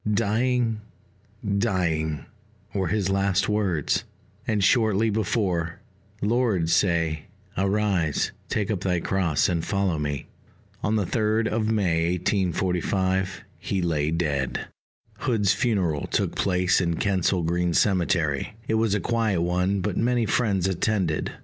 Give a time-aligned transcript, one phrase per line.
[0.11, 0.81] "Dying,
[1.59, 2.25] dying,"
[2.73, 4.03] were his last words;
[4.47, 5.79] and shortly before,
[6.23, 10.25] "Lord, say 'Arise, take up thy cross, and follow me.'"
[10.81, 14.65] On the 3d of May 1845 he lay dead.
[15.19, 20.25] Hood's funeral took place in Kensal Green Cemetery: it was a quiet one, but many
[20.25, 21.33] friends attended.